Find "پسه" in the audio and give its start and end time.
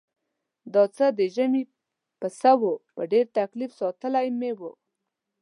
2.19-2.51